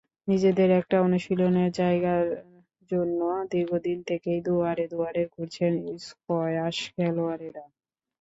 নিজেদের 0.27 0.69
একটা 0.79 0.97
অনুশীলনের 1.01 1.69
জায়গার 1.73 2.25
জন্য 2.91 3.19
দীর্ঘদিন 3.51 3.97
থেকেই 4.09 4.39
দুয়ারে 4.47 4.85
দুয়ারে 4.91 5.23
ঘুরছেন 5.33 5.73
স্কোয়াশ 5.99 6.77
খেলোয়াড়েরা। 6.93 7.63